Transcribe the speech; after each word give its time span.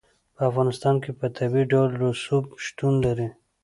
په 0.35 0.41
افغانستان 0.49 0.95
کې 1.03 1.11
په 1.19 1.25
طبیعي 1.37 1.65
ډول 1.71 1.89
رسوب 2.03 2.45
شتون 2.65 2.93
لري. 3.05 3.27